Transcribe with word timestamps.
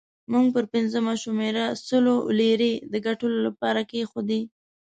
موږ 0.31 0.45
پر 0.55 0.65
پنځمه 0.73 1.13
شمېره 1.23 1.65
سلو 1.87 2.15
لیرې 2.39 2.73
د 2.91 2.93
ګټلو 3.07 3.37
لپاره 3.47 3.81
کېښودې. 3.89 4.41